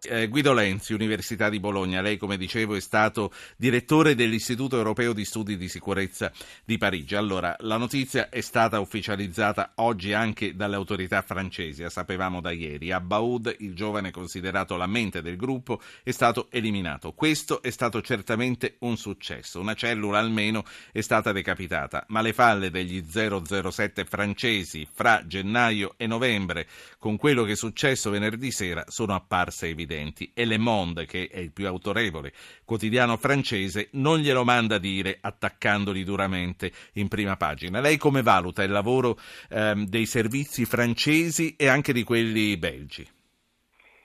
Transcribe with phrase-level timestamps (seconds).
[0.00, 5.24] Eh, Guido Lenzi, Università di Bologna, lei come dicevo è stato direttore dell'Istituto Europeo di
[5.24, 6.30] Studi di Sicurezza
[6.64, 7.16] di Parigi.
[7.16, 12.92] Allora, la notizia è stata ufficializzata oggi anche dalle autorità francesi, la sapevamo da ieri.
[12.92, 17.12] Abbaoud, il giovane considerato la mente del gruppo, è stato eliminato.
[17.12, 22.70] Questo è stato certamente un successo, una cellula almeno è stata decapitata, ma le falle
[22.70, 26.68] degli 007 francesi fra gennaio e novembre
[27.00, 31.28] con quello che è successo venerdì sera sono apparse evidenti evidenti e Le Monde, che
[31.30, 32.32] è il più autorevole
[32.64, 37.80] quotidiano francese, non glielo manda a dire attaccandoli duramente in prima pagina.
[37.80, 39.16] Lei come valuta il lavoro
[39.50, 43.16] ehm, dei servizi francesi e anche di quelli belgi?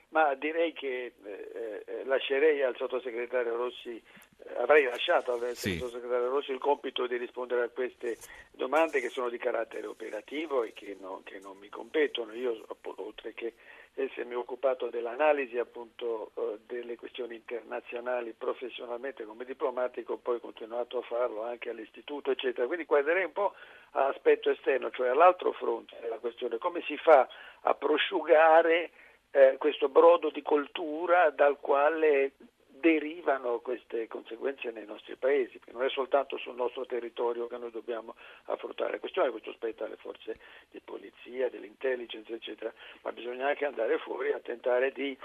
[0.09, 5.78] Ma direi che eh, eh lascerei al sottosegretario Rossi, eh, avrei lasciato al sì.
[5.78, 8.18] sottosegretario Rossi il compito di rispondere a queste
[8.52, 12.31] domande che sono di carattere operativo e che, no, che non mi competono.
[12.34, 12.64] Io,
[12.97, 13.53] oltre che
[13.95, 21.03] essermi occupato dell'analisi appunto eh, delle questioni internazionali professionalmente come diplomatico, poi ho continuato a
[21.03, 22.66] farlo anche all'istituto, eccetera.
[22.66, 23.53] Quindi guarderei un po'
[23.91, 27.27] all'aspetto esterno, cioè all'altro fronte della questione, come si fa
[27.61, 28.91] a prosciugare
[29.31, 32.33] eh, questo brodo di coltura dal quale
[32.84, 37.72] derivano queste conseguenze nei nostri paesi, perché non è soltanto sul nostro territorio che noi
[37.72, 38.14] dobbiamo
[38.48, 40.38] affrontare la questione, questo spetta alle forze
[40.70, 45.17] di polizia, dell'intelligence, eccetera, ma bisogna anche andare fuori a tentare di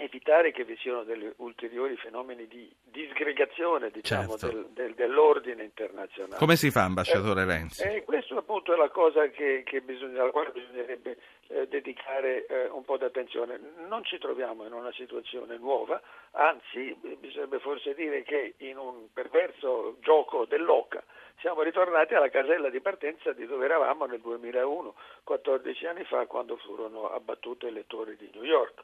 [0.00, 4.56] evitare che vi siano degli ulteriori fenomeni di disgregazione diciamo, certo.
[4.56, 6.36] del, del, dell'ordine internazionale.
[6.38, 7.82] Come si fa, ambasciatore eh, Renzi?
[7.82, 12.68] Eh, questo appunto è la cosa che, che bisogna, alla quale bisognerebbe eh, dedicare eh,
[12.68, 13.58] un po' di attenzione.
[13.88, 16.00] Non ci troviamo in una situazione nuova,
[16.32, 21.02] anzi bisognerebbe forse dire che in un perverso gioco dell'oca
[21.40, 24.94] siamo ritornati alla casella di partenza di dove eravamo nel 2001,
[25.24, 28.82] 14 anni fa, quando furono abbattute le torri di New York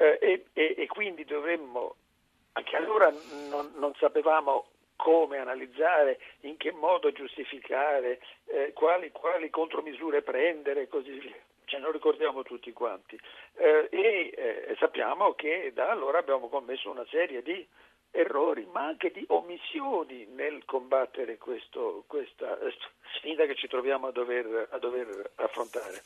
[0.00, 1.96] eh, e, e, e, quindi dovremmo,
[2.52, 3.12] anche allora
[3.50, 11.10] non, non, sapevamo come analizzare, in che modo giustificare, eh, quali, quali, contromisure prendere così
[11.18, 11.36] via.
[11.66, 13.20] Ce lo ricordiamo tutti quanti
[13.54, 17.64] eh, e eh, sappiamo che da allora abbiamo commesso una serie di
[18.10, 22.58] errori ma anche di omissioni nel combattere questo, questa
[23.16, 26.02] sfida che ci troviamo a dover, a dover affrontare.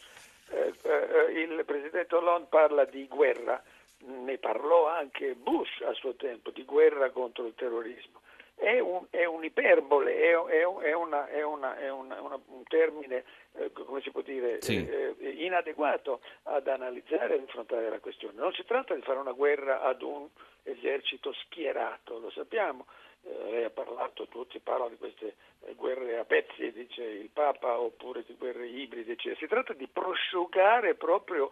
[0.51, 3.63] Eh, eh, il Presidente Hollande parla di guerra,
[4.07, 8.21] ne parlò anche Bush a suo tempo, di guerra contro il terrorismo.
[8.57, 13.25] È, un, è un'iperbole, è, è, è, una, è una, una, una, un termine,
[13.57, 14.77] eh, come si può dire, sì.
[14.77, 18.39] eh, inadeguato ad analizzare e affrontare la questione.
[18.39, 20.29] Non si tratta di fare una guerra ad un
[20.63, 22.87] esercito schierato, lo sappiamo.
[23.25, 27.81] Eh, lei ha parlato, tutti parlano di queste eh, guerre a pezzi, dice il Papa,
[27.81, 29.41] oppure di guerre ibride, eccetera.
[29.41, 31.51] Si tratta di prosciugare proprio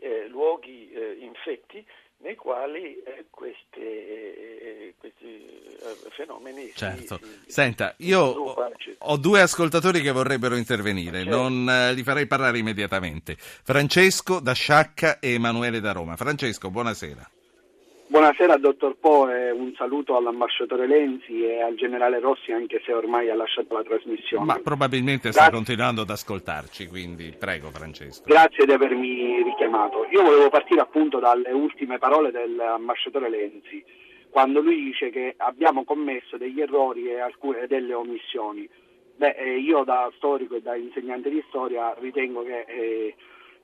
[0.00, 1.84] eh, luoghi eh, infetti
[2.22, 7.18] nei quali eh, queste, eh, questi eh, fenomeni certo.
[7.22, 11.36] si, si Senta, io ho, due ascoltatori che vorrebbero intervenire, certo.
[11.36, 13.36] non eh, li farei parlare immediatamente.
[13.38, 16.16] Francesco da Sciacca e Emanuele da Roma.
[16.16, 17.30] Francesco, buonasera.
[18.10, 23.30] Buonasera dottor Po e un saluto all'ambasciatore Lenzi e al generale Rossi anche se ormai
[23.30, 24.46] ha lasciato la trasmissione.
[24.46, 25.40] Ma probabilmente Grazie.
[25.42, 28.24] sta continuando ad ascoltarci, quindi prego Francesco.
[28.26, 30.08] Grazie di avermi richiamato.
[30.10, 33.84] Io volevo partire appunto dalle ultime parole dell'ambasciatore Lenzi,
[34.28, 38.68] quando lui dice che abbiamo commesso degli errori e alcune delle omissioni.
[39.14, 42.64] Beh, eh, io da storico e da insegnante di storia ritengo che...
[42.66, 43.14] Eh,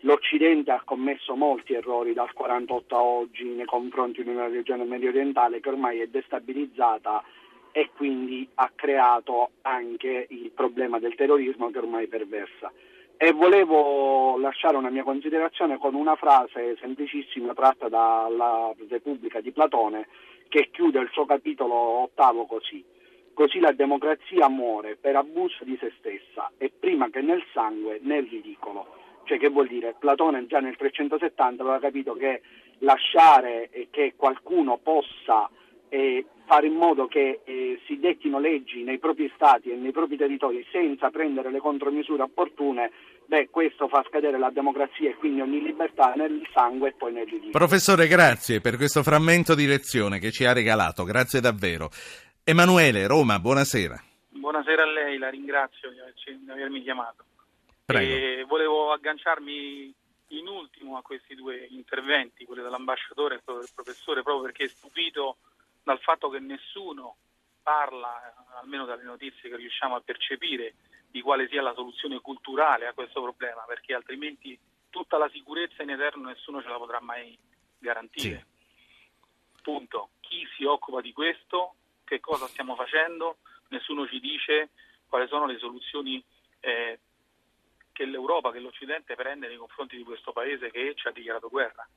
[0.07, 5.09] l'Occidente ha commesso molti errori dal 48 a oggi nei confronti di una regione medio
[5.09, 7.25] orientale che ormai è destabilizzata
[7.73, 12.73] e quindi ha creato anche il problema del terrorismo che ormai perversa.
[13.17, 20.07] E volevo lasciare una mia considerazione con una frase semplicissima tratta dalla Repubblica di Platone
[20.49, 22.83] che chiude il suo capitolo ottavo così.
[23.35, 28.25] Così la democrazia muore per abuso di se stessa e prima che nel sangue nel
[28.27, 29.06] ridicolo.
[29.27, 29.97] Cioè che vuol dire?
[29.99, 32.43] Platone già nel 370 aveva capito che
[32.79, 35.51] lasciare che qualcuno possa
[35.89, 40.17] eh, fare in modo che eh, si dettino leggi nei propri stati e nei propri
[40.17, 42.93] territori senza prendere le contromisure opportune,
[43.27, 47.25] beh, questo fa scadere la democrazia e quindi ogni libertà nel sangue e poi nel
[47.25, 47.51] ridicolo.
[47.51, 51.89] Professore, grazie per questo frammento di lezione che ci ha regalato, grazie davvero.
[52.45, 54.01] Emanuele, Roma, buonasera.
[54.31, 55.99] Buonasera a lei, la ringrazio di
[56.49, 57.25] avermi chiamato.
[57.87, 58.15] Prego.
[58.15, 59.95] E volevo agganciarmi
[60.31, 65.37] in ultimo a questi due interventi, quello dell'ambasciatore e quello del professore, proprio perché stupito
[65.85, 67.17] dal fatto che nessuno
[67.63, 70.75] parla, almeno dalle notizie che riusciamo a percepire,
[71.09, 74.59] di quale sia la soluzione culturale a questo problema, perché altrimenti
[74.91, 77.39] tutta la sicurezza in eterno nessuno ce la potrà mai
[77.79, 78.47] garantire.
[78.49, 79.63] Sì.
[79.63, 80.11] Punto.
[80.21, 81.77] Chi si occupa di questo?
[82.03, 83.39] Che cosa stiamo facendo?
[83.69, 84.71] Nessuno ci dice
[85.09, 86.23] quali sono le soluzioni
[86.61, 86.99] eh,
[87.97, 91.89] che l'Europa, che l'Occidente prende nei confronti di questo paese che ci ha dichiarato guerra.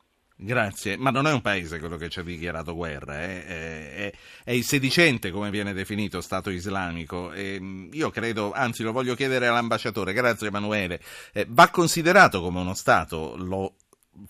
[0.42, 3.46] Grazie, ma non è un paese quello che ci ha dichiarato guerra, eh?
[3.46, 4.14] è, è,
[4.46, 7.34] è, il sedicente come viene definito Stato islamico.
[7.34, 7.60] E
[7.92, 11.02] io credo, anzi lo voglio chiedere all'ambasciatore, grazie Emanuele,
[11.34, 13.74] eh, va considerato come uno Stato lo,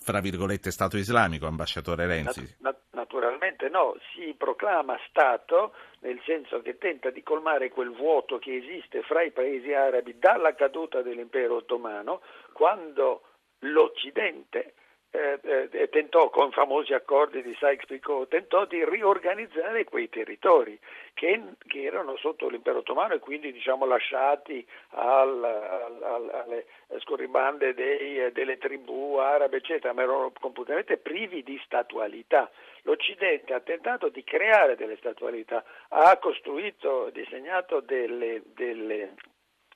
[0.00, 2.56] fra virgolette, Stato islamico, ambasciatore Renzi?
[2.58, 2.79] Nat-
[3.60, 9.02] naturalmente no, si proclama Stato nel senso che tenta di colmare quel vuoto che esiste
[9.02, 12.22] fra i paesi arabi dalla caduta dell'impero ottomano,
[12.52, 13.22] quando
[13.60, 14.74] l'Occidente
[15.12, 20.78] eh, eh, tentò con famosi accordi di Sykes-Picot, tentò di riorganizzare quei territori
[21.14, 26.66] che, che, erano sotto l'impero ottomano e quindi diciamo, lasciati al, al, al, alle
[27.00, 32.48] scorribande dei, delle tribù arabe, eccetera, ma erano completamente privi di statualità.
[32.82, 39.14] L'Occidente ha tentato di creare delle statualità, ha costruito, disegnato delle, delle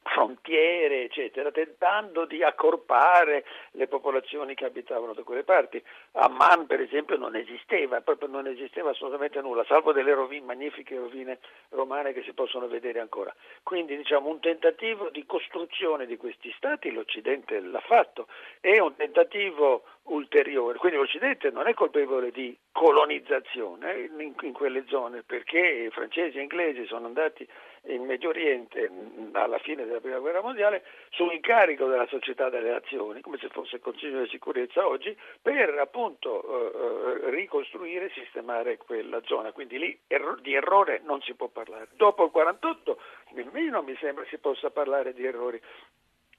[0.04, 5.82] frontiere, eccetera, tentando di accorpare le popolazioni che abitavano da quelle parti.
[6.12, 11.38] Amman, per esempio, non esisteva, proprio non esisteva assolutamente nulla, salvo delle rovine, magnifiche rovine
[11.70, 13.34] romane che si possono vedere ancora.
[13.62, 18.28] Quindi, diciamo, un tentativo di costruzione di questi stati l'Occidente l'ha fatto,
[18.60, 20.78] è un tentativo ulteriore.
[20.78, 26.42] Quindi l'Occidente non è colpevole di colonizzazione in, in quelle zone, perché i francesi e
[26.42, 27.48] inglesi sono andati
[27.86, 28.90] in Medio Oriente
[29.32, 33.76] alla fine della Prima Guerra Mondiale su incarico della Società delle Nazioni, come se fosse
[33.76, 39.52] il Consiglio di sicurezza oggi, per appunto eh, eh ricostruire e sistemare quella zona.
[39.52, 41.88] Quindi lì erro- di errore non si può parlare.
[41.92, 42.98] Dopo il 48
[43.32, 45.60] nemmeno mi sembra si possa parlare di errori.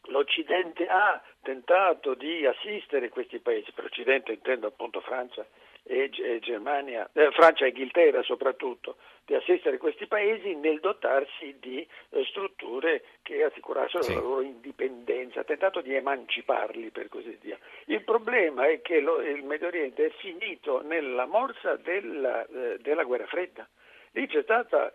[0.08, 5.46] L'Occidente ha tentato di assistere questi paesi, per Occidente intendo appunto Francia
[5.88, 6.10] e,
[6.42, 13.04] Germania, eh, Francia e Inghilterra soprattutto, di assistere questi paesi nel dotarsi di eh, strutture
[13.22, 14.14] che assicurassero sì.
[14.14, 17.60] la loro indipendenza, ha tentato di emanciparli per così dire.
[17.86, 23.04] Il problema è che lo, il Medio Oriente è finito nella morsa della, eh, della
[23.04, 23.68] guerra fredda.
[24.12, 24.94] Lì c'è stata,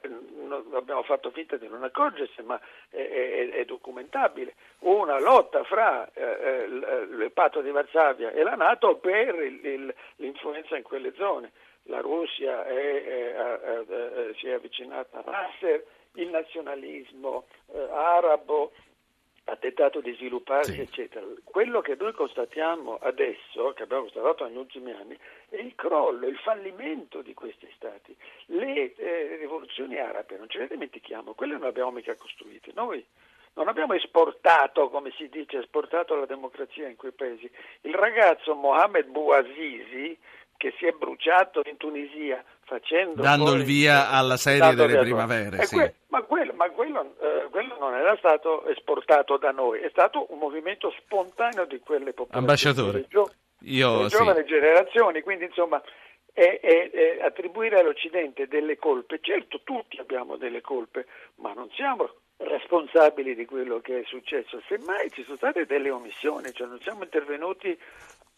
[0.53, 6.23] abbiamo fatto finta di non accorgersi, ma è, è, è documentabile, una lotta fra eh,
[6.23, 11.53] eh il patto di Varsavia e la Nato per il, il, l'influenza in quelle zone.
[11.85, 18.73] La Russia è, si è avvicinata a Nasser, il nazionalismo eh, arabo
[19.51, 20.81] ha tentato di svilupparsi, sì.
[20.81, 21.27] eccetera.
[21.43, 25.19] Quello che noi constatiamo adesso, che abbiamo constatato negli ultimi anni,
[25.49, 28.17] è il crollo, il fallimento di questi stati.
[28.47, 32.71] Le eh, rivoluzioni arabe, non ce le dimentichiamo, quelle non le abbiamo mica costruite.
[32.75, 33.05] Noi
[33.55, 37.51] non abbiamo esportato, come si dice, esportato la democrazia in quei paesi.
[37.81, 40.17] Il ragazzo Mohamed Bouazizi,
[40.61, 45.75] che si è bruciato in Tunisia facendo dando il via alla serie delle primavere sì.
[45.75, 50.27] que- ma, quello, ma quello, eh, quello, non era stato esportato da noi è stato
[50.29, 54.19] un movimento spontaneo di quelle popolazioni ambasciatore gio- io, sì.
[54.19, 55.81] giovani generazioni quindi insomma
[56.31, 62.11] è, è, è attribuire all'Occidente delle colpe certo tutti abbiamo delle colpe ma non siamo
[62.41, 67.05] responsabili di quello che è successo semmai ci sono state delle omissioni cioè non siamo
[67.05, 67.77] intervenuti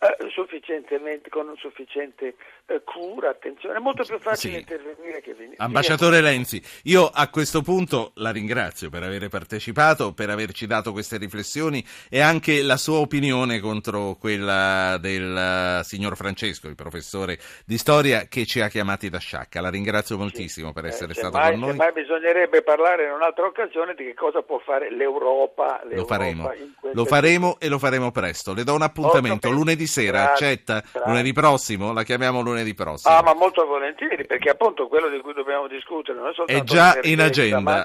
[0.03, 2.35] eh, sufficientemente, con sufficiente
[2.67, 3.77] eh, cura, attenzione.
[3.77, 4.59] È molto più facile sì.
[4.59, 5.55] intervenire che venire.
[5.59, 11.19] Ambasciatore Renzi, io a questo punto la ringrazio per aver partecipato, per averci dato queste
[11.19, 17.79] riflessioni e anche la sua opinione contro quella del uh, signor Francesco, il professore di
[17.79, 19.61] storia che ci ha chiamati da Sciacca.
[19.61, 20.73] La ringrazio moltissimo sì.
[20.73, 21.77] per essere eh, stato mai, con noi.
[21.77, 25.81] Ma bisognerebbe parlare in un'altra occasione di che cosa può fare l'Europa.
[25.85, 26.53] l'Europa lo faremo,
[26.93, 28.55] lo faremo e lo faremo presto.
[28.55, 30.81] Le do un appuntamento lunedì sera, grazie, accetta?
[30.81, 31.03] Grazie.
[31.07, 31.93] Lunedì prossimo?
[31.93, 33.15] La chiamiamo lunedì prossimo.
[33.15, 36.63] Ah, ma molto volentieri, perché appunto quello di cui dobbiamo discutere non è soltanto...
[36.63, 37.85] È già in agenda.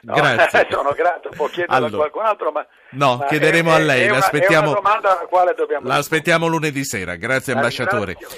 [0.00, 0.66] No, grazie.
[0.70, 1.92] sono grato, può chiederlo allora.
[1.92, 2.66] a qualcun altro, ma...
[2.90, 4.66] No, ma chiederemo è, a lei, è una, l'aspettiamo...
[4.66, 5.88] È una domanda alla quale dobbiamo...
[5.88, 8.16] L'aspettiamo lunedì sera, grazie ambasciatore.